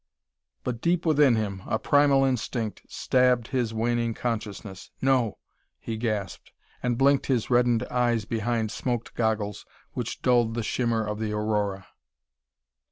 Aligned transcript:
But 0.63 0.81
deep 0.81 1.05
within 1.05 1.35
him, 1.35 1.61
a 1.67 1.77
primal 1.77 2.25
instinct 2.25 2.81
stabbed 2.89 3.49
his 3.49 3.71
waning 3.71 4.15
consciousness. 4.15 4.89
"No," 4.99 5.37
he 5.79 5.95
gasped, 5.95 6.51
and 6.81 6.97
blinked 6.97 7.27
his 7.27 7.51
reddened 7.51 7.83
eyes 7.83 8.25
behind 8.25 8.71
smoked 8.71 9.13
goggles 9.13 9.63
which 9.93 10.23
dulled 10.23 10.55
the 10.55 10.63
shimmer 10.63 11.05
of 11.05 11.19
the 11.19 11.31
aurora. 11.33 11.85